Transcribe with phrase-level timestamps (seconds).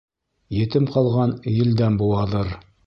[0.59, 2.55] Етем ҡалған елдән быуаҙыр.